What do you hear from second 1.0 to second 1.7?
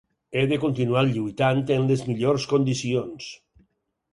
lluitant